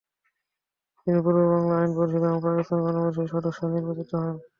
তিনি 1.07 1.19
পূর্ববাংলা 1.25 1.73
আইন 1.77 1.91
পরিষদ 1.97 2.21
এবং 2.21 2.39
পাকিস্তান 2.45 2.79
গণপরিষদের 2.85 3.31
সদস্য 3.33 3.59
নির্বাচিত 3.73 4.09
হন। 4.15 4.35